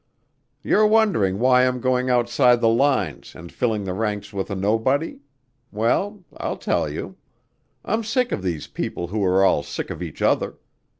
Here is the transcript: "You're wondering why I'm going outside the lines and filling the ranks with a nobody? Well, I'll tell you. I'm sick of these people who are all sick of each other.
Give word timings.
"You're 0.63 0.87
wondering 0.87 1.37
why 1.37 1.61
I'm 1.67 1.79
going 1.79 2.09
outside 2.09 2.59
the 2.59 2.67
lines 2.67 3.35
and 3.35 3.51
filling 3.51 3.83
the 3.83 3.93
ranks 3.93 4.33
with 4.33 4.49
a 4.49 4.55
nobody? 4.55 5.19
Well, 5.71 6.23
I'll 6.37 6.57
tell 6.57 6.89
you. 6.89 7.17
I'm 7.85 8.03
sick 8.03 8.31
of 8.31 8.41
these 8.41 8.65
people 8.65 9.09
who 9.09 9.23
are 9.23 9.45
all 9.45 9.61
sick 9.61 9.91
of 9.91 10.01
each 10.01 10.23
other. 10.23 10.57